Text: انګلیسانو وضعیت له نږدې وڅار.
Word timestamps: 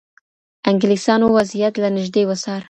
انګلیسانو 0.69 1.25
وضعیت 1.37 1.73
له 1.81 1.89
نږدې 1.97 2.23
وڅار. 2.27 2.59